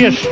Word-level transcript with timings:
чешешь? 0.00 0.28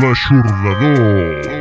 La 0.00 0.14
Churlador. 0.14 1.53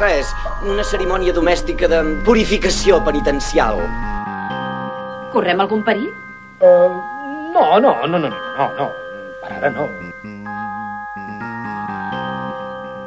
Res. 0.00 0.32
Una 0.64 0.84
cerimònia 0.84 1.34
domèstica 1.36 1.88
de 1.92 2.00
purificació 2.24 3.00
penitencial. 3.04 3.82
Correm 5.34 5.60
algun 5.60 5.84
perill? 5.84 6.08
Uh, 6.60 6.96
no, 7.52 7.66
no, 7.84 7.92
no, 8.06 8.18
no, 8.18 8.28
no, 8.28 8.30
no, 8.32 8.70
no. 8.80 8.88
Per 9.42 9.52
ara 9.58 9.70
no. 9.76 9.86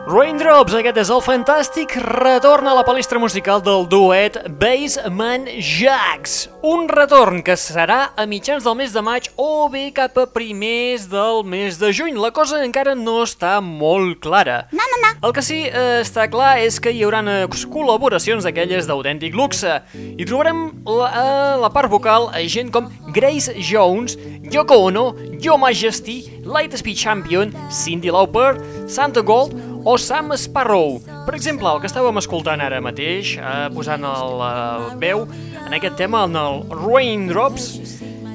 Raindrops, 0.03 0.73
aquest 0.75 0.97
és 0.99 1.09
el 1.15 1.21
fantàstic 1.23 1.93
retorn 2.03 2.67
a 2.67 2.73
la 2.75 2.81
palestra 2.83 3.21
musical 3.23 3.61
del 3.63 3.85
duet 3.87 4.35
Baseman 4.59 5.45
Jacks. 5.63 6.49
Un 6.59 6.89
retorn 6.91 7.39
que 7.39 7.55
serà 7.55 8.09
a 8.19 8.25
mitjans 8.27 8.67
del 8.67 8.75
mes 8.75 8.91
de 8.91 8.99
maig 8.99 9.29
o 9.39 9.69
bé 9.71 9.85
cap 9.95 10.19
a 10.19 10.25
primers 10.27 11.07
del 11.07 11.45
mes 11.47 11.79
de 11.79 11.93
juny. 11.95 12.19
La 12.19 12.33
cosa 12.35 12.59
encara 12.67 12.97
no 12.99 13.21
està 13.23 13.55
molt 13.63 14.19
clara. 14.27 14.65
No, 14.75 14.83
no, 14.91 14.99
no. 15.05 15.13
El 15.23 15.31
que 15.31 15.45
sí 15.45 15.61
eh, 15.69 16.01
està 16.03 16.27
clar 16.27 16.57
és 16.59 16.81
que 16.83 16.91
hi 16.91 17.06
haurà 17.07 17.23
col·laboracions 17.71 18.44
d'aquelles 18.44 18.89
d'autèntic 18.91 19.31
luxe. 19.39 19.79
Hi 19.95 20.27
trobarem 20.27 20.65
la, 20.83 21.07
a 21.07 21.27
la 21.63 21.71
part 21.71 21.88
vocal 21.88 22.27
a 22.35 22.44
gent 22.44 22.75
com 22.75 22.91
Grace 23.15 23.56
Jones, 23.56 24.19
Yoko 24.51 24.83
Ono, 24.89 25.13
Yo 25.39 25.56
Majesty, 25.56 26.41
Lightspeed 26.44 26.99
Champion, 26.99 27.56
Cindy 27.71 28.11
Lauper, 28.11 28.57
Santa 28.91 29.23
Gold 29.23 29.71
o 29.83 29.97
Sam 29.97 30.31
Sparrow. 30.38 31.00
Per 31.25 31.35
exemple, 31.35 31.68
el 31.69 31.81
que 31.81 31.89
estàvem 31.89 32.19
escoltant 32.21 32.62
ara 32.63 32.81
mateix, 32.83 33.35
eh, 33.38 33.68
posant 33.75 34.06
el 34.07 34.44
eh, 34.47 34.95
veu 35.01 35.25
en 35.65 35.75
aquest 35.75 35.97
tema, 36.00 36.24
en 36.30 36.38
el 36.39 36.63
Raindrops, 36.71 37.69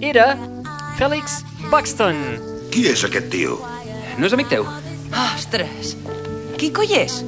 era 0.00 0.34
Felix 0.98 1.40
Buxton. 1.70 2.20
Qui 2.72 2.86
és 2.92 3.04
aquest 3.06 3.30
tio? 3.32 3.58
No 4.18 4.28
és 4.28 4.36
amic 4.36 4.52
teu? 4.52 4.68
Ostres! 5.32 5.96
Qui 6.58 6.72
coi 6.74 6.92
és? 6.98 7.22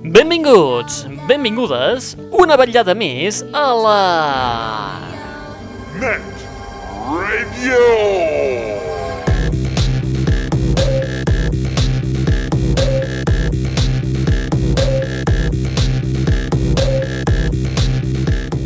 Benvinguts, 0.00 1.04
benvingudes, 1.28 2.14
una 2.32 2.56
vetllada 2.56 2.94
més 2.96 3.42
a 3.52 3.66
la... 3.76 3.98
Net 6.00 6.46
Radio. 7.10 8.79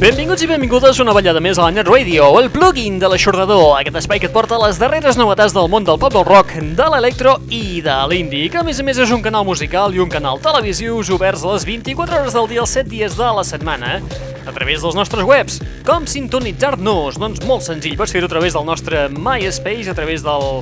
Benvinguts 0.05 0.43
i 0.45 0.47
benvingudes 0.51 0.99
una 1.01 1.15
ballada 1.17 1.41
més 1.41 1.57
a 1.57 1.63
la 1.65 1.73
Net 1.73 1.89
Radio, 1.89 2.27
el 2.37 2.51
plugin 2.53 2.99
de 3.01 3.09
l'aixordador, 3.09 3.79
aquest 3.79 3.97
espai 4.03 4.19
que 4.21 4.27
et 4.29 4.35
porta 4.35 4.59
les 4.61 4.77
darreres 4.77 5.17
novetats 5.17 5.55
del 5.57 5.71
món 5.73 5.87
del 5.89 5.97
pop 5.97 6.13
del 6.13 6.27
rock, 6.29 6.51
de 6.77 6.89
l'electro 6.93 7.39
i 7.49 7.81
de 7.81 7.95
l'indie, 8.11 8.51
que 8.53 8.59
a 8.61 8.65
més 8.67 8.83
a 8.83 8.85
més 8.85 8.99
és 9.01 9.15
un 9.17 9.23
canal 9.25 9.47
musical 9.49 9.95
i 9.97 10.03
un 10.05 10.11
canal 10.13 10.43
televisiu 10.45 10.99
oberts 11.17 11.47
les 11.49 11.65
24 11.65 12.19
hores 12.19 12.37
del 12.37 12.49
dia, 12.51 12.61
els 12.61 12.75
7 12.77 12.91
dies 12.91 13.17
de 13.17 13.31
la 13.39 13.45
setmana, 13.49 13.95
a 14.45 14.53
través 14.53 14.85
dels 14.85 14.99
nostres 14.99 15.25
webs. 15.25 15.57
Com 15.89 16.05
sintonitzar-nos? 16.05 17.17
Doncs 17.17 17.41
molt 17.49 17.65
senzill, 17.65 17.97
pots 17.97 18.13
fer-ho 18.13 18.29
a 18.29 18.35
través 18.35 18.53
del 18.53 18.67
nostre 18.69 19.07
MySpace, 19.09 19.89
a 19.89 19.97
través 19.97 20.21
del 20.27 20.61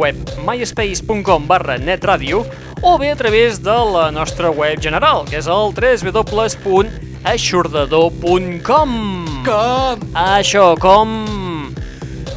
web 0.00 0.18
myspace.com 0.48 1.46
barra 1.46 1.78
netradio 1.78 2.42
o 2.82 2.98
bé 2.98 3.12
a 3.12 3.20
través 3.22 3.62
de 3.62 3.78
la 3.94 4.10
nostra 4.10 4.50
web 4.50 4.82
general, 4.82 5.30
que 5.30 5.38
és 5.38 5.46
el 5.46 5.70
www.aixordador.com 7.24 8.90
Com? 9.44 10.00
Això, 10.16 10.74
com... 10.80 11.26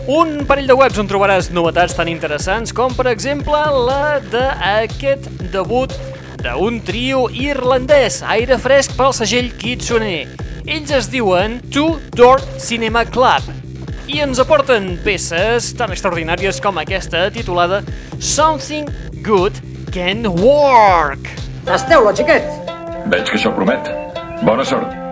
Un 0.04 0.44
parell 0.44 0.68
de 0.68 0.76
webs 0.76 1.00
on 1.00 1.08
trobaràs 1.08 1.48
novetats 1.56 1.96
tan 1.96 2.10
interessants 2.12 2.74
com, 2.76 2.92
per 2.92 3.08
exemple, 3.08 3.56
la 3.88 4.20
d'aquest 4.20 5.30
debut 5.54 5.94
d'un 6.44 6.82
trio 6.84 7.30
irlandès, 7.32 8.20
aire 8.28 8.58
fresc 8.60 8.98
pel 9.00 9.16
segell 9.16 9.54
Kitsune. 9.62 10.28
Ells 10.68 10.92
es 10.92 11.08
diuen 11.12 11.62
Two 11.72 12.00
Door 12.18 12.44
Cinema 12.60 13.06
Club 13.08 13.48
i 14.12 14.20
ens 14.20 14.40
aporten 14.44 14.98
peces 15.06 15.72
tan 15.80 15.96
extraordinàries 15.96 16.60
com 16.64 16.76
aquesta 16.84 17.30
titulada 17.32 17.80
Something 18.20 18.92
Good 19.24 19.64
Can 19.96 20.28
Work. 20.28 21.32
Tasteu-lo, 21.64 22.12
xiquet! 22.12 22.44
Veig 23.08 23.30
que 23.32 23.40
això 23.40 23.56
promet. 23.56 24.03
Bona 24.46 24.66
sort. 24.66 25.03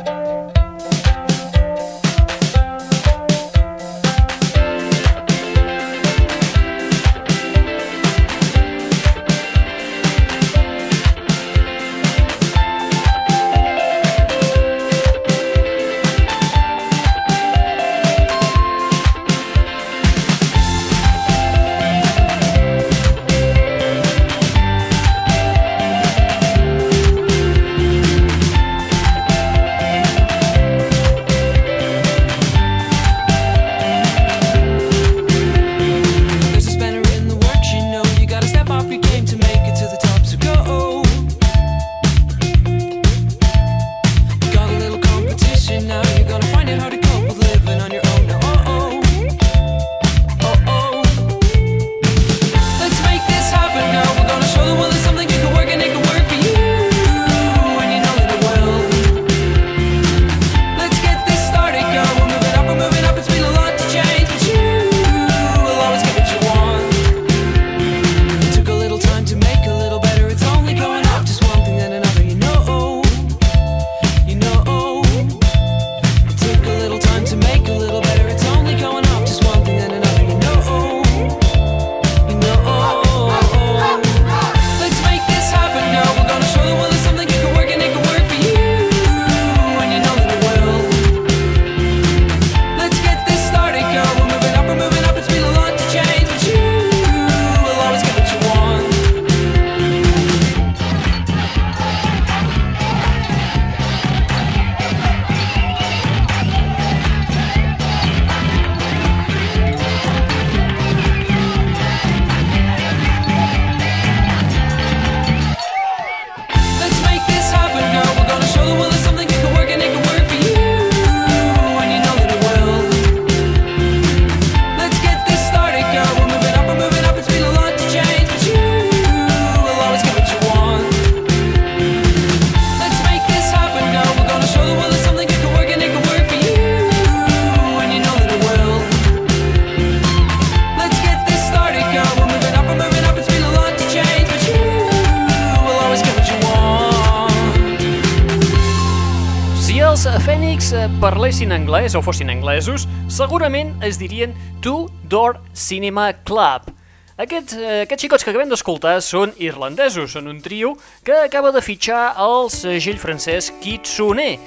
Parlessin 151.41 151.53
anglès 151.57 151.95
o 151.95 152.01
fossin 152.05 152.29
anglesos, 152.29 152.83
segurament 153.09 153.73
es 153.81 153.97
dirien 153.97 154.33
Two 154.61 154.91
Door 155.09 155.39
Cinema 155.53 156.13
Club. 156.13 156.69
Aquests, 157.17 157.55
eh, 157.55 157.81
aquests 157.81 158.03
xicots 158.03 158.23
que 158.23 158.29
acabem 158.29 158.49
d'escoltar 158.49 159.01
són 159.01 159.33
irlandesos, 159.39 160.11
són 160.11 160.27
un 160.27 160.41
trio 160.41 160.75
que 161.03 161.13
acaba 161.13 161.51
de 161.51 161.61
fitxar 161.61 162.13
el 162.15 162.51
segell 162.51 162.99
francès 162.99 163.51
Kitsune. 163.59 164.37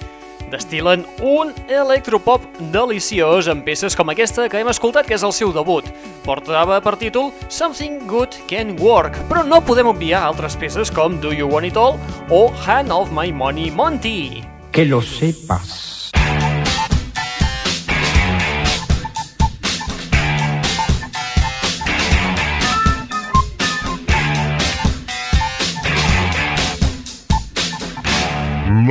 Destilen 0.53 1.05
un 1.21 1.51
electropop 1.67 2.43
deliciós 2.71 3.49
amb 3.49 3.65
peces 3.65 3.97
com 3.97 4.09
aquesta 4.11 4.49
que 4.49 4.61
hem 4.61 4.69
escoltat, 4.69 5.07
que 5.07 5.15
és 5.15 5.25
el 5.25 5.33
seu 5.33 5.53
debut. 5.53 5.85
Portava 6.23 6.81
per 6.81 6.95
títol 6.97 7.33
Something 7.49 8.07
Good 8.07 8.47
Can 8.47 8.79
Work, 8.79 9.19
però 9.29 9.43
no 9.43 9.61
podem 9.61 9.89
obviar 9.89 10.23
altres 10.23 10.55
peces 10.55 10.93
com 10.95 11.19
Do 11.19 11.33
You 11.33 11.51
Want 11.51 11.67
It 11.67 11.77
All 11.77 11.99
o 12.31 12.53
Hand 12.67 12.93
of 12.93 13.11
My 13.11 13.33
Money 13.33 13.73
Monty. 13.73 14.45
Que 14.71 14.85
lo 14.85 15.03
sepas. 15.03 15.94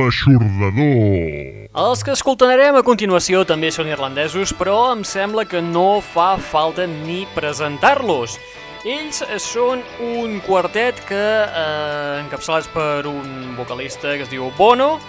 L'aixordador. 0.04 1.68
Els 1.74 2.02
que 2.04 2.12
escoltarem 2.12 2.76
a 2.76 2.82
continuació 2.86 3.42
també 3.48 3.70
són 3.72 3.88
irlandesos, 3.88 4.52
però 4.54 4.92
em 4.92 5.00
sembla 5.08 5.46
que 5.48 5.62
no 5.64 6.02
fa 6.04 6.34
falta 6.36 6.84
ni 6.86 7.24
presentar-los. 7.34 8.36
Ells 8.84 9.22
són 9.40 9.80
un 10.04 10.40
quartet 10.44 11.00
que, 11.08 11.16
eh, 11.16 12.20
encapçalats 12.20 12.68
per 12.68 13.06
un 13.08 13.56
vocalista 13.56 14.12
que 14.18 14.22
es 14.22 14.30
diu 14.30 14.52
Bono, 14.58 15.00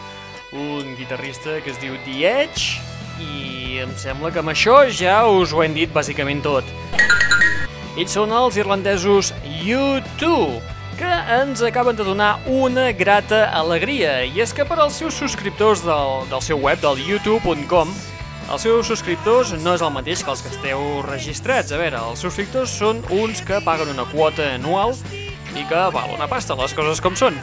un 0.54 0.96
guitarrista 0.96 1.60
que 1.62 1.72
es 1.72 1.80
diu 1.82 1.98
The 2.06 2.24
Edge, 2.24 2.80
i 3.20 3.80
em 3.84 3.92
sembla 4.00 4.32
que 4.32 4.40
amb 4.40 4.50
això 4.50 4.86
ja 4.90 5.26
us 5.28 5.52
ho 5.52 5.62
hem 5.64 5.74
dit 5.74 5.92
bàsicament 5.92 6.42
tot. 6.42 6.64
Ells 7.98 8.12
són 8.12 8.32
els 8.32 8.56
irlandesos 8.56 9.34
U2, 9.44 10.75
que 10.96 11.12
ens 11.42 11.62
acaben 11.62 11.96
de 11.96 12.04
donar 12.04 12.40
una 12.48 12.92
grata 12.92 13.46
alegria, 13.52 14.24
i 14.24 14.42
és 14.42 14.54
que 14.56 14.66
per 14.68 14.78
als 14.80 15.00
seus 15.02 15.18
subscriptors 15.20 15.84
del, 15.84 16.24
del 16.32 16.44
seu 16.44 16.60
web, 16.62 16.80
del 16.84 17.02
youtube.com, 17.04 17.92
els 18.46 18.62
seus 18.62 18.88
subscriptors 18.88 19.56
no 19.64 19.74
és 19.76 19.84
el 19.84 19.92
mateix 19.92 20.24
que 20.24 20.32
els 20.32 20.44
que 20.46 20.52
esteu 20.54 20.84
registrats. 21.08 21.74
A 21.74 21.80
veure, 21.82 22.00
els 22.12 22.22
subscriptors 22.22 22.76
són 22.80 23.02
uns 23.10 23.42
que 23.44 23.60
paguen 23.66 23.92
una 23.92 24.06
quota 24.12 24.54
anual 24.54 24.96
i 25.56 25.66
que 25.68 25.82
val 25.96 26.14
una 26.16 26.30
pasta, 26.32 26.56
les 26.60 26.76
coses 26.78 27.02
com 27.04 27.18
són. 27.18 27.40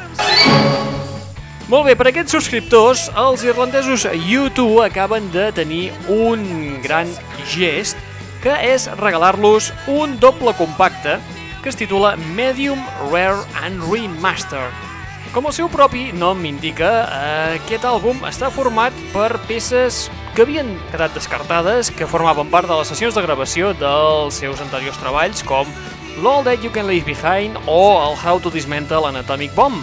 Molt 1.72 1.88
bé, 1.88 1.96
per 1.98 2.08
aquests 2.10 2.36
subscriptors, 2.36 3.06
els 3.18 3.44
irlandesos 3.46 4.06
U2 4.06 4.82
acaben 4.86 5.28
de 5.34 5.50
tenir 5.56 5.84
un 6.12 6.80
gran 6.84 7.10
gest, 7.48 8.00
que 8.42 8.54
és 8.72 8.88
regalar-los 8.98 9.70
un 9.90 10.18
doble 10.22 10.54
compacte 10.58 11.20
que 11.62 11.70
es 11.70 11.76
titula 11.78 12.16
Medium 12.34 12.82
Rare 13.10 13.46
and 13.62 13.80
Remaster. 13.86 14.66
Com 15.32 15.46
el 15.48 15.54
seu 15.56 15.70
propi 15.72 16.10
nom 16.12 16.42
indica, 16.44 16.90
aquest 17.54 17.86
àlbum 17.88 18.26
està 18.28 18.50
format 18.52 18.92
per 19.14 19.30
peces 19.48 20.10
que 20.34 20.44
havien 20.44 20.74
quedat 20.90 21.14
descartades, 21.16 21.88
que 21.94 22.08
formaven 22.10 22.50
part 22.52 22.68
de 22.68 22.76
les 22.76 22.90
sessions 22.90 23.16
de 23.16 23.22
gravació 23.24 23.72
dels 23.78 24.42
seus 24.42 24.60
anteriors 24.60 24.98
treballs, 25.00 25.40
com 25.46 25.70
l'All 26.20 26.44
That 26.44 26.66
You 26.66 26.72
Can 26.74 26.90
Leave 26.90 27.08
Behind 27.08 27.56
o 27.64 27.78
el 28.02 28.18
How 28.18 28.42
to 28.44 28.52
Dismantle 28.52 29.06
an 29.08 29.22
Atomic 29.22 29.54
Bomb. 29.56 29.80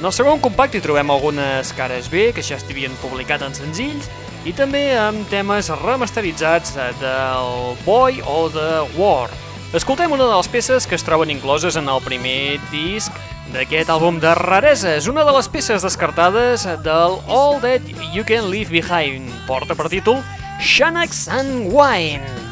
En 0.00 0.08
el 0.08 0.16
segon 0.16 0.40
compacte 0.40 0.80
hi 0.80 0.82
trobem 0.82 1.12
algunes 1.12 1.74
cares 1.76 2.08
B 2.10 2.30
que 2.32 2.42
ja 2.42 2.56
estivien 2.56 2.94
publicat 3.02 3.44
en 3.44 3.54
senzills 3.54 4.08
i 4.48 4.54
també 4.56 4.86
amb 4.96 5.28
temes 5.28 5.68
remasteritzats 5.82 6.74
del 7.02 7.76
Boy 7.84 8.22
o 8.24 8.48
de 8.50 8.70
War. 8.96 9.28
Escoltem 9.70 10.10
una 10.10 10.24
de 10.26 10.34
les 10.34 10.48
peces 10.50 10.86
que 10.90 10.96
es 10.98 11.04
troben 11.06 11.30
incloses 11.30 11.76
en 11.78 11.86
el 11.86 12.00
primer 12.02 12.58
disc 12.72 13.14
d'aquest 13.54 13.92
àlbum 13.94 14.18
de 14.18 14.32
rareses, 14.34 15.06
una 15.06 15.22
de 15.22 15.34
les 15.36 15.46
peces 15.46 15.86
descartades 15.86 16.66
del 16.82 17.20
All 17.30 17.62
That 17.62 17.86
You 18.10 18.26
Can 18.26 18.50
Leave 18.50 18.74
Behind. 18.74 19.30
Porta 19.46 19.78
per 19.78 19.86
títol 19.94 20.24
Xanax 20.58 21.28
and 21.30 21.70
Wine. 21.70 22.49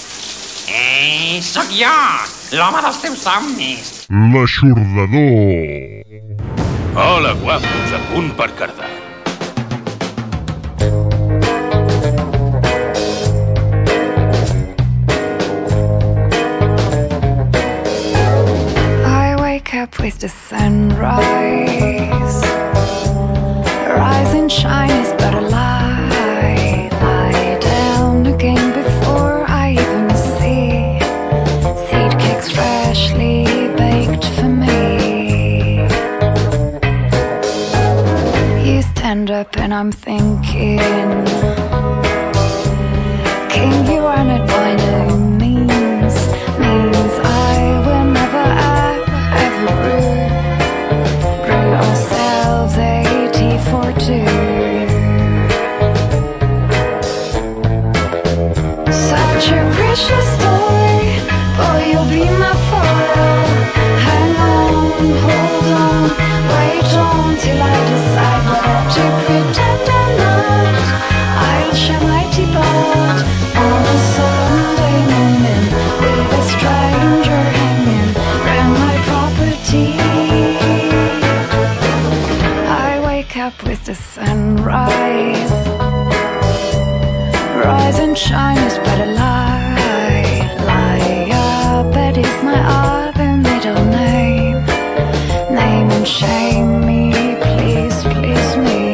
Eh, 0.67 1.43
sóc 1.45 1.69
jo, 1.69 1.91
l'home 2.57 2.81
dels 2.81 2.97
teus 3.03 3.21
somnis. 3.21 4.07
L'aixordador. 4.09 6.09
Hola, 6.97 7.35
guapos, 7.43 7.93
a 7.93 8.01
punt 8.09 8.33
per 8.39 8.49
cardar. 8.57 8.89
I 19.05 19.37
wake 19.43 19.75
up 19.75 19.99
with 20.01 20.19
the 20.21 20.31
sunrise. 20.31 21.13
Rise 23.93 24.35
and 24.35 24.51
shine 24.51 25.14
Up 39.15 39.57
and 39.59 39.73
I'm 39.73 39.93
thinking. 39.93 40.79
King, 43.49 43.87
you 43.87 44.01
are 44.01 44.25
by 44.49 44.75
no 44.75 45.54
the 83.95 84.03
sunrise. 84.03 85.53
Rise 87.65 87.99
and 87.99 88.17
shine 88.17 88.59
is 88.59 88.79
but 88.79 88.99
a 89.07 89.09
lie. 89.23 90.39
Lie 90.71 91.31
up, 91.33 91.93
that 91.95 92.17
is 92.17 92.35
my 92.43 92.61
other 92.87 93.31
middle 93.47 93.85
name. 94.03 94.59
Name 95.61 95.91
and 95.97 96.09
shame 96.09 96.71
me, 96.89 97.13
please, 97.47 97.97
please 98.15 98.51
me. 98.67 98.85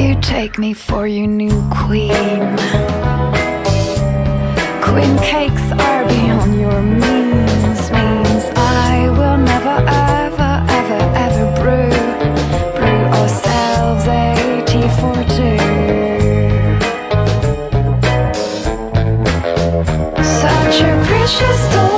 You 0.00 0.20
take 0.20 0.58
me 0.58 0.74
for 0.74 1.06
your 1.06 1.26
new 1.26 1.58
queen. 1.80 2.44
Queen 4.88 5.14
cakes 5.32 5.66
are 5.86 6.04
beyond 6.06 6.60
your 6.60 6.82
means. 6.82 7.07
Just 21.28 21.74
a 21.74 21.88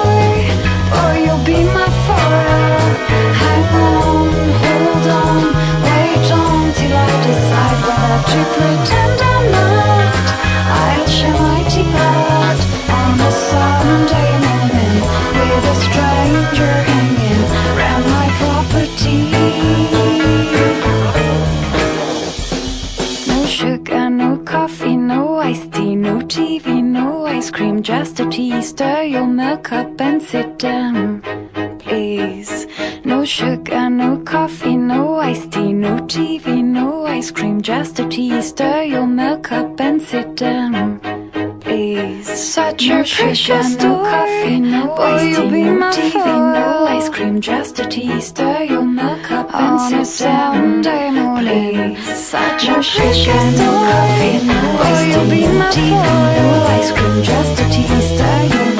stranger 15.75 16.75
hanging 16.91 17.45
around 17.71 18.05
my 18.17 18.29
property. 18.41 19.21
Oh 23.27 23.39
No 23.41 23.47
sugar 23.47 24.11
no 24.11 24.39
coffee 24.39 24.97
no 24.97 25.37
iced 25.37 25.73
tea, 25.73 25.95
no 25.97 26.19
TV, 26.19 26.83
no 26.83 27.27
ice 27.27 27.51
cream, 27.51 27.83
just 27.83 28.21
a 28.21 28.29
tea. 28.29 28.63
Sit 30.31 30.59
down, 30.59 31.21
please. 31.81 32.67
No 33.05 33.25
sugar, 33.25 33.91
no 33.91 34.19
coffee, 34.19 34.77
no 34.77 35.17
iced 35.17 35.51
tea, 35.53 35.73
no 35.73 35.97
TV, 36.07 36.63
no 36.63 37.05
ice 37.05 37.31
cream, 37.33 37.61
just 37.61 37.99
a 37.99 38.09
tea. 38.09 38.41
Stir 38.41 38.83
your 38.85 39.07
milk 39.07 39.51
up 39.51 39.81
and 39.81 40.01
sit 40.01 40.37
down, 40.37 41.01
please. 41.61 42.29
Such 42.29 42.87
No 42.89 43.01
a 43.01 43.05
precious 43.05 43.73
sugar, 43.73 43.83
no 43.89 43.95
coffee, 44.05 44.61
no 44.61 44.87
Boy, 44.95 45.03
iced 45.03 45.41
tea, 45.41 45.65
no 45.65 45.91
TV, 45.91 46.13
foil. 46.13 46.53
no 46.59 46.85
ice 46.97 47.09
cream, 47.09 47.41
just 47.41 47.81
a 47.81 47.87
tea. 47.87 48.21
Stir 48.21 48.63
your 48.65 48.85
milk 48.85 49.31
up 49.33 49.53
and 49.53 49.81
On 49.81 49.95
a 49.95 50.05
sit 50.05 50.25
down, 50.27 50.55
Sunday 50.85 51.11
morning. 51.11 51.95
please. 51.97 52.17
Such 52.31 52.69
No 52.69 52.79
a 52.79 52.83
sugar, 52.83 53.03
precious 53.03 53.59
no 53.59 53.71
coffee, 53.91 54.39
no 54.47 54.61
Boy, 54.79 54.95
iced 54.95 55.31
tea, 55.31 55.47
no 55.59 55.71
TV, 55.77 56.05
no 56.39 56.47
ice 56.79 56.93
cream, 56.93 57.23
just 57.25 57.61
a 57.63 57.65
tea. 57.75 58.01
Stir 58.11 58.41
your 58.55 58.80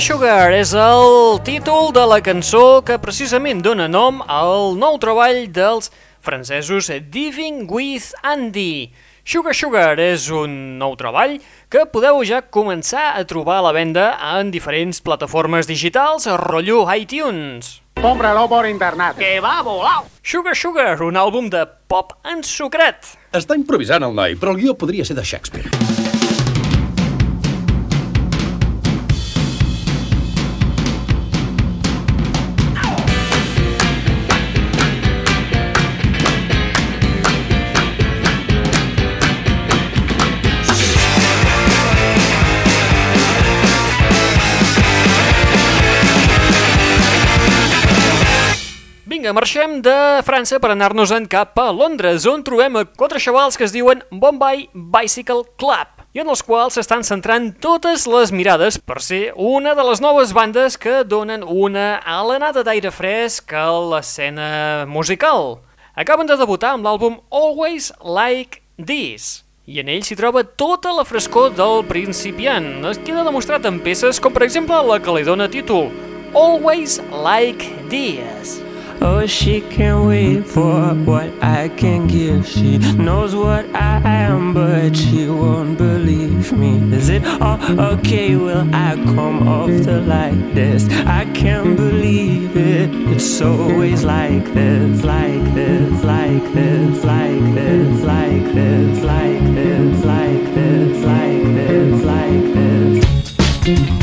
Sugar 0.00 0.54
és 0.56 0.70
el 0.72 1.42
títol 1.44 1.90
de 1.92 2.00
la 2.08 2.22
cançó 2.24 2.80
que 2.80 2.96
precisament 3.02 3.60
dona 3.60 3.84
nom 3.84 4.22
al 4.24 4.72
nou 4.80 4.96
treball 4.96 5.42
dels 5.52 5.90
francesos 6.24 6.88
Diving 7.12 7.66
with 7.68 8.08
Andy. 8.24 8.88
Sugar 9.28 9.52
Sugar 9.52 10.00
és 10.00 10.30
un 10.32 10.80
nou 10.80 10.96
treball 10.96 11.36
que 11.68 11.84
podeu 11.92 12.22
ja 12.24 12.40
començar 12.40 13.10
a 13.12 13.26
trobar 13.28 13.58
a 13.60 13.66
la 13.68 13.74
venda 13.76 14.14
en 14.38 14.48
diferents 14.54 15.02
plataformes 15.04 15.68
digitals, 15.68 16.24
rotllo 16.48 16.86
iTunes. 16.96 17.82
Cómpralo 18.00 18.48
por 18.48 18.64
internet. 18.70 19.20
Que 19.20 19.36
va 19.44 19.60
volau! 19.60 20.08
Sugar 20.22 20.56
Sugar, 20.56 20.96
un 21.04 21.20
àlbum 21.20 21.52
de 21.52 21.66
pop 21.92 22.16
ensucrat. 22.24 23.18
Està 23.36 23.52
improvisant 23.52 24.08
el 24.08 24.16
noi, 24.16 24.40
però 24.40 24.56
el 24.56 24.64
guió 24.64 24.78
podria 24.80 25.04
ser 25.04 25.20
de 25.20 25.28
Shakespeare. 25.28 26.09
Vinga, 49.30 49.38
marxem 49.38 49.78
de 49.78 50.22
França 50.26 50.58
per 50.58 50.72
anar-nos-en 50.72 51.28
cap 51.30 51.54
a 51.62 51.68
Londres, 51.70 52.24
on 52.26 52.42
trobem 52.42 52.74
a 52.80 52.82
quatre 52.82 53.20
xavals 53.22 53.54
que 53.54 53.62
es 53.62 53.70
diuen 53.70 54.00
Bombay 54.10 54.64
Bicycle 54.74 55.44
Club 55.54 56.00
i 56.10 56.18
en 56.18 56.30
els 56.32 56.40
quals 56.42 56.74
s'estan 56.74 57.04
centrant 57.06 57.52
totes 57.62 58.08
les 58.10 58.32
mirades 58.34 58.80
per 58.82 58.98
ser 58.98 59.30
una 59.38 59.76
de 59.78 59.84
les 59.86 60.02
noves 60.02 60.32
bandes 60.34 60.74
que 60.74 61.04
donen 61.06 61.44
una 61.46 62.00
alenada 62.02 62.64
d'aire 62.66 62.90
fresc 62.90 63.54
a 63.54 63.68
l'escena 63.92 64.88
musical. 64.90 65.60
Acaben 65.94 66.26
de 66.26 66.34
debutar 66.34 66.72
amb 66.74 66.88
l'àlbum 66.88 67.20
Always 67.30 67.92
Like 68.02 68.64
This 68.82 69.44
i 69.70 69.78
en 69.78 69.92
ell 69.94 70.02
s'hi 70.02 70.18
troba 70.18 70.42
tota 70.42 70.90
la 70.96 71.04
frescor 71.06 71.54
del 71.54 71.84
principiant. 71.86 72.80
Es 72.90 72.98
queda 72.98 73.22
demostrat 73.22 73.70
en 73.70 73.78
peces 73.78 74.18
com 74.18 74.34
per 74.34 74.42
exemple 74.48 74.82
la 74.90 74.98
que 74.98 75.14
li 75.14 75.22
dona 75.22 75.46
títol 75.46 75.86
Always 76.34 76.98
Like 77.14 77.70
This. 77.94 78.58
Oh, 79.02 79.24
she 79.26 79.62
can't 79.62 80.06
wait 80.06 80.46
for 80.46 80.94
what 81.06 81.30
I 81.42 81.70
can 81.70 82.06
give. 82.06 82.46
She 82.46 82.76
knows 82.78 83.34
what 83.34 83.64
I 83.74 84.00
am, 84.04 84.52
but 84.52 84.94
she 84.94 85.26
won't 85.26 85.78
believe 85.78 86.52
me. 86.52 86.76
Is 86.94 87.08
it 87.08 87.24
all 87.40 87.58
okay? 87.94 88.36
Will 88.36 88.68
I 88.74 88.96
come 89.14 89.48
off 89.48 89.68
the 89.68 90.02
like 90.02 90.54
this? 90.54 90.86
I 91.06 91.24
can't 91.32 91.76
believe 91.76 92.54
it. 92.56 92.90
It's 93.10 93.40
always 93.40 94.04
like 94.04 94.44
this, 94.52 95.02
like 95.02 95.54
this, 95.54 96.04
like 96.04 96.52
this, 96.52 97.02
like 97.02 97.54
this, 97.54 98.04
like 98.04 98.44
this, 98.54 99.04
like 99.04 99.54
this, 99.54 100.04
like 100.04 100.54
this, 100.54 101.04
like 101.04 101.44
this, 101.54 102.04
like 102.04 102.54
this. 102.54 102.80
Kept 103.64 103.99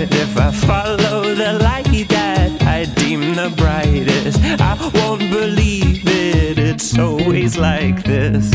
If 0.00 0.38
I 0.38 0.52
follow 0.52 1.34
the 1.34 1.54
light 1.54 2.08
that 2.08 2.62
I 2.62 2.84
deem 2.84 3.34
the 3.34 3.52
brightest, 3.56 4.38
I 4.60 4.76
won't 4.94 5.28
believe 5.28 6.02
it. 6.06 6.56
It's 6.56 6.96
always 6.96 7.58
like 7.58 8.04
this. 8.04 8.48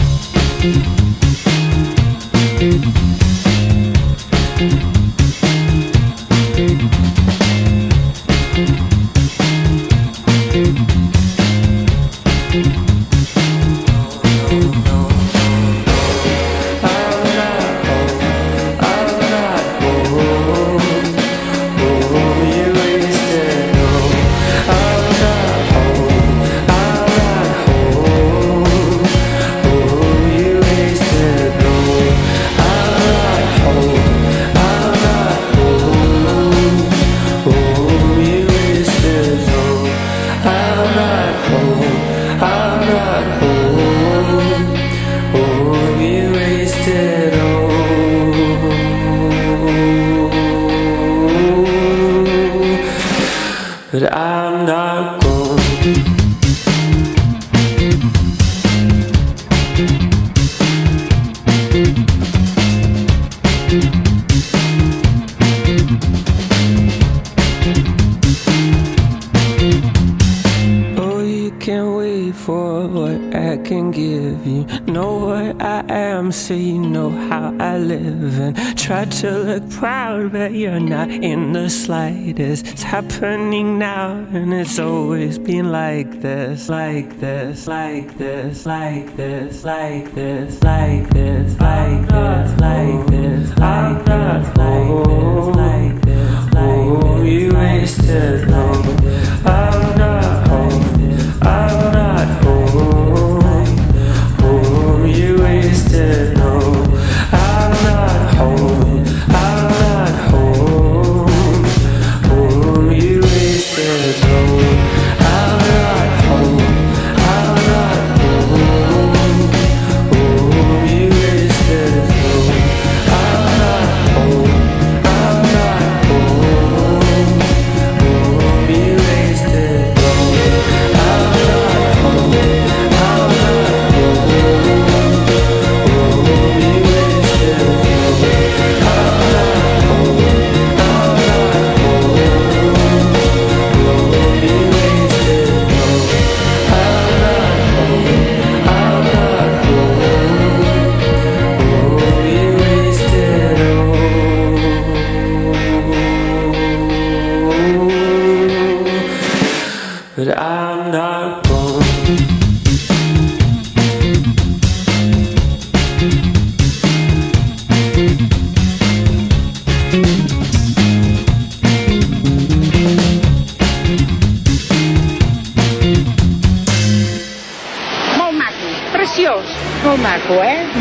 The 82.14 82.34
slightest. 82.34 82.68
It's 82.68 82.84
happening 82.84 83.80
now, 83.80 84.12
and 84.34 84.54
it's 84.54 84.80
always 84.80 85.38
been 85.38 85.72
like 85.72 86.22
this, 86.22 86.70
like 86.70 87.20
this, 87.20 87.68
like 87.68 88.18
this, 88.18 88.66
like 88.66 89.16
this, 89.16 89.64
like 89.64 90.14
this, 90.14 90.62
like 90.64 91.10
this, 91.14 91.50
like 91.52 92.10
this, 92.10 92.60
like 92.60 93.08
this, 93.08 93.58
like 93.58 93.58
this, 93.58 93.58
like 93.58 94.06
this, 94.06 94.58
like 94.58 94.86
this, 94.86 95.56
like 95.56 96.02
this. 96.02 97.26
You 97.26 97.54
wasted 97.54 98.50
long. 98.50 98.86
I'm 98.86 99.03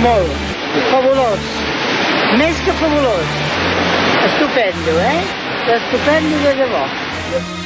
Molt. 0.02 0.30
Fabulós. 0.90 1.38
Més 2.40 2.58
que 2.66 2.72
fabulós. 2.80 3.38
Estupendo, 4.26 4.98
eh? 4.98 5.22
Estupendo 5.78 6.42
de 6.42 6.54
debò. 6.64 7.61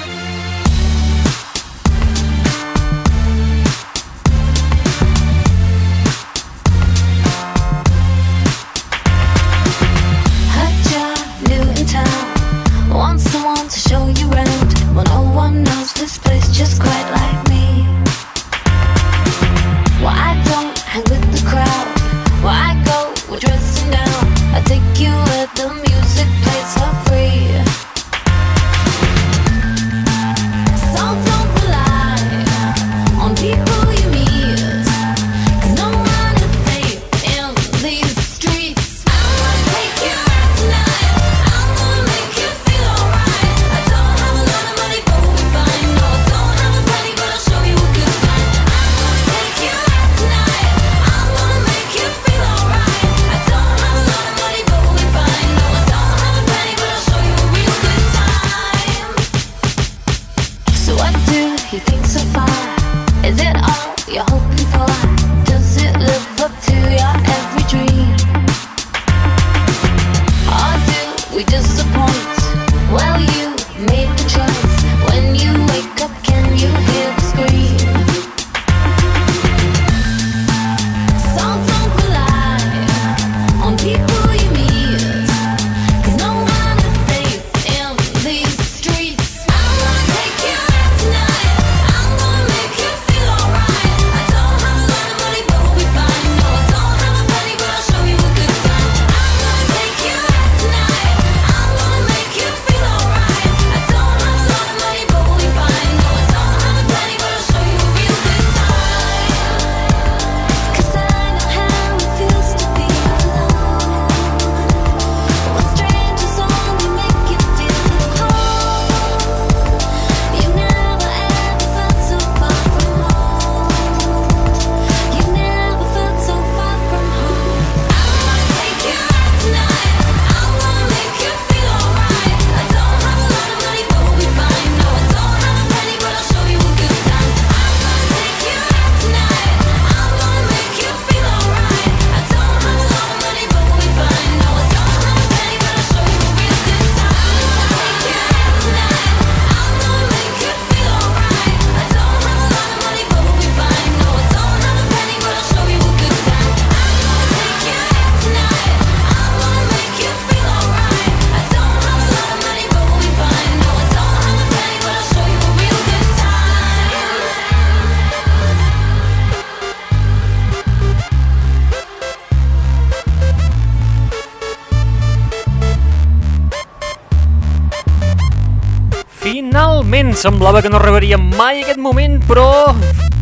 Finalment 179.87 180.17
semblava 180.19 180.59
que 180.59 180.67
no 180.67 180.81
arribaríem 180.81 181.23
mai 181.39 181.61
aquest 181.63 181.79
moment, 181.79 182.17
però 182.27 182.73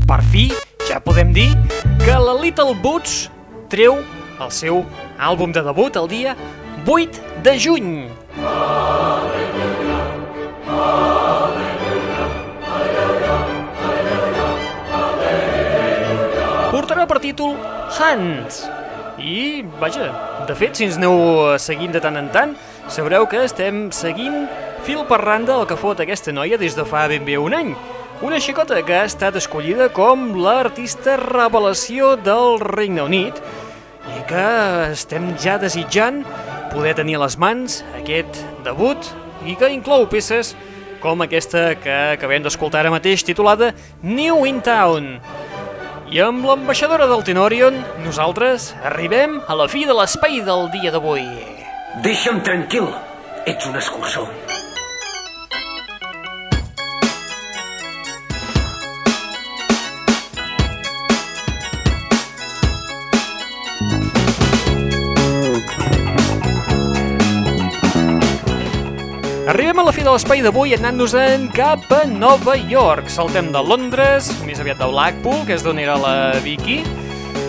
per 0.09 0.16
fi 0.33 0.46
ja 0.88 0.96
podem 0.96 1.29
dir 1.37 1.50
que 2.00 2.14
la 2.16 2.33
Little 2.40 2.72
Boots 2.81 3.27
treu 3.68 3.98
el 4.40 4.48
seu 4.48 4.81
àlbum 5.20 5.53
de 5.53 5.61
debut 5.61 5.98
el 6.00 6.09
dia 6.09 6.33
8 6.88 7.20
de 7.44 7.55
juny. 7.61 7.90
Portarà 16.72 17.05
per 17.05 17.20
títol 17.20 17.59
Hans. 17.92 18.64
I, 19.20 19.66
vaja, 19.85 20.14
de 20.48 20.57
fet, 20.57 20.81
si 20.81 20.88
ens 20.88 20.96
aneu 20.96 21.59
seguint 21.61 21.92
de 21.92 22.00
tant 22.00 22.16
en 22.16 22.33
tant, 22.33 22.57
sabreu 22.88 23.29
que 23.29 23.44
estem 23.44 23.90
seguint 23.92 24.46
fil 24.84 25.04
per 25.08 25.20
randa 25.22 25.56
el 25.56 25.66
que 25.68 25.78
fot 25.80 26.00
aquesta 26.02 26.32
noia 26.32 26.58
des 26.60 26.76
de 26.76 26.84
fa 26.84 27.06
ben 27.08 27.24
bé 27.24 27.38
un 27.40 27.54
any. 27.56 27.72
Una 28.24 28.38
xicota 28.40 28.82
que 28.84 28.94
ha 28.94 29.06
estat 29.08 29.36
escollida 29.40 29.88
com 29.92 30.34
l'artista 30.44 31.16
revelació 31.20 32.14
del 32.20 32.60
Regne 32.60 33.02
Unit 33.02 33.40
i 34.12 34.22
que 34.28 34.44
estem 34.92 35.32
ja 35.40 35.56
desitjant 35.58 36.22
poder 36.72 36.94
tenir 36.98 37.16
a 37.16 37.24
les 37.24 37.38
mans 37.40 37.80
aquest 37.98 38.42
debut 38.66 39.08
i 39.48 39.56
que 39.56 39.72
inclou 39.72 40.06
peces 40.10 40.54
com 41.04 41.20
aquesta 41.24 41.74
que 41.80 41.96
acabem 42.14 42.44
d'escoltar 42.44 42.84
ara 42.84 42.92
mateix 42.94 43.24
titulada 43.24 43.72
New 44.02 44.44
in 44.48 44.60
Town. 44.64 45.18
I 46.12 46.20
amb 46.24 46.44
l'ambaixadora 46.46 47.08
del 47.10 47.24
Tenorion, 47.26 47.80
nosaltres 48.04 48.72
arribem 48.84 49.40
a 49.48 49.56
la 49.58 49.68
fi 49.68 49.84
de 49.88 49.96
l'espai 49.96 50.42
del 50.44 50.68
dia 50.76 50.92
d'avui. 50.94 51.24
Deixa'm 52.04 52.44
tranquil, 52.44 52.88
ets 53.44 53.66
un 53.68 53.80
escurçó. 53.80 54.28
Arribem 69.54 69.78
a 69.78 69.82
la 69.86 69.92
fi 69.94 70.02
de 70.02 70.10
l'espai 70.10 70.40
d'avui 70.42 70.72
anant-nos-en 70.74 71.44
cap 71.54 71.84
a 71.94 72.00
Nova 72.10 72.56
York. 72.58 73.06
Saltem 73.06 73.52
de 73.54 73.60
Londres, 73.62 74.26
més 74.42 74.58
aviat 74.58 74.80
de 74.80 74.88
Blackpool, 74.90 75.44
que 75.46 75.54
és 75.54 75.62
d'on 75.62 75.78
era 75.78 75.94
la 75.94 76.14
Vicky, 76.42 76.80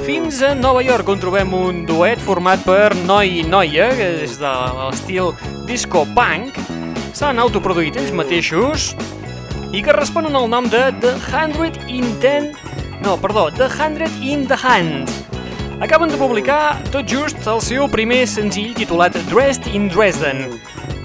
fins 0.06 0.44
a 0.46 0.52
Nova 0.54 0.84
York, 0.86 1.10
on 1.10 1.24
trobem 1.24 1.56
un 1.58 1.82
duet 1.90 2.22
format 2.22 2.62
per 2.62 2.94
noi 3.08 3.40
i 3.40 3.48
noia, 3.50 3.88
que 3.98 4.12
és 4.28 4.38
de 4.38 4.54
l'estil 4.78 5.34
disco 5.66 6.04
punk, 6.14 6.62
s'han 7.18 7.42
autoproduït 7.42 7.98
ells 7.98 8.14
mateixos 8.14 8.92
i 9.74 9.82
que 9.82 9.98
responen 9.98 10.38
al 10.38 10.46
nom 10.54 10.70
de 10.70 10.92
The 11.02 11.18
Hundred 11.32 11.82
in 11.90 12.06
Ten... 12.22 12.52
No, 13.02 13.18
perdó, 13.18 13.50
The 13.50 13.66
Hundred 13.80 14.14
in 14.22 14.46
the 14.46 14.62
Hands. 14.62 15.10
Acaben 15.82 16.14
de 16.14 16.22
publicar 16.22 16.78
tot 16.94 17.10
just 17.10 17.50
el 17.50 17.66
seu 17.66 17.90
primer 17.90 18.28
senzill 18.30 18.78
titulat 18.78 19.18
Dressed 19.34 19.74
in 19.74 19.90
Dresden, 19.90 20.46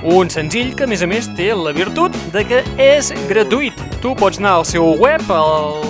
un 0.03 0.31
senzill 0.33 0.75
que, 0.77 0.85
a 0.85 0.87
més 0.91 1.03
a 1.03 1.07
més, 1.11 1.29
té 1.37 1.55
la 1.55 1.73
virtut 1.77 2.13
de 2.35 2.45
que 2.47 2.65
és 2.81 3.13
gratuït. 3.29 3.75
Tu 4.01 4.15
pots 4.17 4.39
anar 4.41 4.55
al 4.61 4.67
seu 4.69 4.85
web, 5.01 5.23
al 5.33 5.83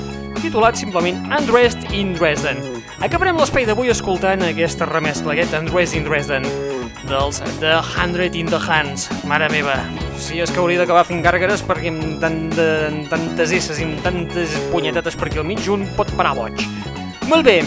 titulat 0.40 0.74
simplement 0.80 1.16
Undressed 1.32 1.82
in 1.92 2.08
Dresden. 2.16 2.58
Acabarem 3.04 3.36
l'espai 3.38 3.64
d'avui 3.68 3.88
escoltant 3.92 4.42
aquesta 4.46 4.88
remescla, 4.88 5.32
aquest 5.36 5.52
Undressed 5.56 5.96
in 5.98 6.04
Dresden, 6.08 6.44
dels 7.08 7.40
The 7.60 7.78
Hundred 7.94 8.36
in 8.38 8.50
the 8.50 8.60
Hands. 8.60 9.08
Mare 9.28 9.48
meva, 9.52 9.78
si 10.20 10.40
és 10.42 10.52
que 10.52 10.60
hauria 10.62 10.82
d'acabar 10.82 11.06
fent 11.08 11.24
gàrgares 11.24 11.64
perquè 11.66 11.92
amb, 11.92 12.18
tant 12.22 12.38
de, 12.56 12.68
amb 12.90 13.08
tantes 13.12 13.54
esses 13.54 13.80
i 13.80 13.88
amb 13.88 14.00
tantes 14.04 14.54
punyetetes 14.72 15.18
per 15.18 15.30
aquí 15.30 15.42
al 15.42 15.48
mig 15.48 15.66
un 15.70 15.86
pot 15.98 16.10
parar 16.18 16.36
boig. 16.38 16.64
Molt 17.30 17.46
bé, 17.46 17.60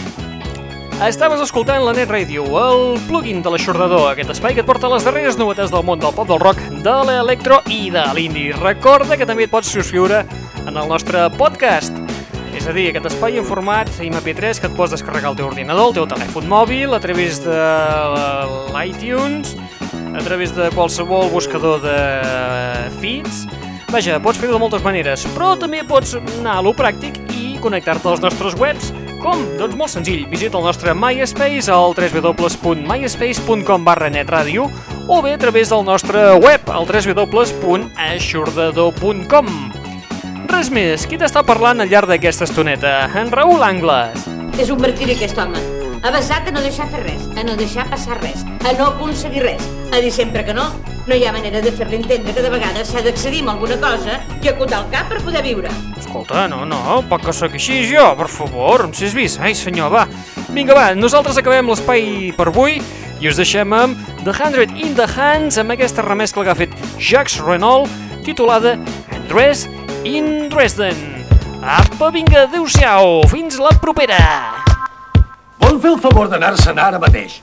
Estaves 1.06 1.38
escoltant 1.44 1.84
la 1.86 1.92
Net 1.94 2.10
Radio, 2.10 2.42
el 2.58 2.96
plugin 3.06 3.44
de 3.46 3.52
l'aixordador, 3.54 4.08
aquest 4.10 4.32
espai 4.34 4.56
que 4.58 4.64
et 4.64 4.70
porta 4.70 4.90
les 4.90 5.06
darreres 5.06 5.38
novetats 5.38 5.70
del 5.70 5.86
món 5.86 6.02
del 6.02 6.16
pop, 6.18 6.26
del 6.26 6.42
rock, 6.42 6.64
de 6.82 6.98
l'electro 7.06 7.62
i 7.70 7.92
de 7.94 8.08
l'indie. 8.18 8.58
Recorda 8.58 9.14
que 9.14 9.30
també 9.30 9.46
et 9.46 9.54
pots 9.54 9.70
subscriure 9.78 10.26
en 10.66 10.74
el 10.74 10.90
nostre 10.90 11.30
podcast. 11.38 12.07
A 12.68 12.74
dir, 12.76 12.90
aquest 12.92 13.06
espai 13.08 13.38
en 13.40 13.46
format 13.48 13.88
MP3 14.04 14.60
que 14.60 14.68
et 14.68 14.74
pots 14.76 14.92
descarregar 14.92 15.30
al 15.30 15.38
teu 15.40 15.46
ordinador, 15.48 15.88
al 15.88 15.94
teu 15.96 16.04
telèfon 16.12 16.50
mòbil, 16.52 16.92
a 16.92 17.00
través 17.00 17.40
de 17.40 17.56
l'iTunes, 18.76 19.56
a 20.12 20.20
través 20.26 20.52
de 20.52 20.68
qualsevol 20.76 21.32
buscador 21.32 21.80
de 21.80 21.96
feeds. 23.00 23.48
Vaja, 23.88 24.20
pots 24.20 24.36
fer-ho 24.42 24.58
de 24.58 24.60
moltes 24.60 24.84
maneres, 24.84 25.24
però 25.32 25.56
també 25.56 25.80
pots 25.88 26.20
anar 26.20 26.58
a 26.58 26.64
lo 26.68 26.76
pràctic 26.76 27.16
i 27.32 27.56
connectar-te 27.64 28.04
als 28.12 28.20
nostres 28.26 28.52
webs. 28.60 28.92
Com? 29.24 29.40
Doncs 29.56 29.80
molt 29.80 29.96
senzill, 29.96 30.28
visita 30.28 30.60
el 30.60 30.68
nostre 30.68 30.92
MySpace 30.92 31.72
al 31.72 31.96
www.myspace.com 31.96 33.80
barra 33.88 34.12
netradio 34.12 34.68
o 35.08 35.24
bé 35.24 35.40
a 35.40 35.42
través 35.42 35.72
del 35.72 35.88
nostre 35.88 36.36
web 36.44 36.68
al 36.68 36.84
www.aixordador.com 36.84 39.77
Res 40.48 40.70
més, 40.72 41.04
qui 41.04 41.18
t'està 41.20 41.42
parlant 41.44 41.84
al 41.84 41.90
llarg 41.92 42.08
d'aquesta 42.08 42.46
estoneta? 42.48 42.92
En 43.20 43.28
Raül 43.34 43.60
Angles. 43.66 44.24
És 44.58 44.70
un 44.72 44.80
martiri 44.80 45.18
aquest 45.18 45.38
home. 45.38 45.60
Avasat 46.08 46.48
a 46.48 46.54
no 46.56 46.62
deixar 46.64 46.88
fer 46.88 47.02
res, 47.04 47.26
a 47.36 47.44
no 47.44 47.58
deixar 47.60 47.84
passar 47.92 48.16
res, 48.22 48.46
a 48.64 48.72
no 48.78 48.88
aconseguir 48.94 49.44
res, 49.44 49.66
a 49.92 50.00
dir 50.00 50.12
sempre 50.14 50.46
que 50.48 50.56
no. 50.56 50.70
No 51.08 51.16
hi 51.16 51.26
ha 51.28 51.34
manera 51.36 51.60
de 51.64 51.72
fer-li 51.76 52.00
entendre 52.00 52.34
que 52.36 52.44
de 52.46 52.52
vegades 52.54 52.90
s'ha 52.94 53.04
d'accedir 53.04 53.44
a 53.44 53.54
alguna 53.54 53.78
cosa 53.84 54.18
i 54.42 54.50
acotar 54.50 54.82
el 54.86 54.90
cap 54.94 55.12
per 55.12 55.22
poder 55.26 55.44
viure. 55.44 55.72
Escolta, 56.00 56.48
no, 56.48 56.64
no, 56.66 57.02
pot 57.12 57.26
que 57.28 57.36
sóc 57.36 57.58
així 57.60 57.82
jo, 57.92 58.08
per 58.20 58.30
favor, 58.32 58.88
em 58.88 58.96
s'és 58.96 59.16
vist. 59.18 59.42
Ai, 59.44 59.56
senyor, 59.56 59.92
va. 59.92 60.06
Vinga, 60.56 60.78
va, 60.78 60.90
nosaltres 60.96 61.40
acabem 61.40 61.68
l'espai 61.68 62.32
per 62.38 62.48
avui 62.54 62.80
i 63.20 63.28
us 63.28 63.40
deixem 63.40 63.76
amb 63.76 64.00
The 64.24 64.32
Hundred 64.32 64.72
in 64.80 64.96
the 64.96 65.10
Hands 65.12 65.60
amb 65.60 65.76
aquesta 65.76 66.06
remescla 66.08 66.48
que 66.48 66.56
ha 66.56 66.62
fet 66.64 66.78
Jacques 66.98 67.42
Renault 67.44 67.92
titulada 68.24 68.78
Dress 69.28 69.68
in 70.04 70.50
Dresden. 70.50 70.96
Apa, 71.62 72.12
vinga, 72.12 72.46
adeu-siau, 72.46 73.24
fins 73.32 73.58
la 73.60 73.74
propera! 73.82 74.20
Vol 75.64 75.80
fer 75.82 75.92
el 75.96 76.00
favor 76.04 76.30
d'anar-se'n 76.32 76.78
ara 76.80 77.00
mateix? 77.02 77.42